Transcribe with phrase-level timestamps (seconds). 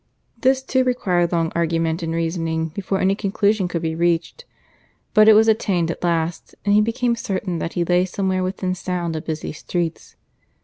[0.39, 4.45] This too required long argument and reasoning before any conclusion could be reached;
[5.13, 8.73] but it was attained at last, and he became certain that he lay somewhere within
[8.73, 10.15] sound of busy streets.